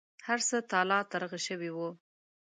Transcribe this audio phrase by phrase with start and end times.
[0.27, 1.77] هرڅه تالا ترغه شوي و.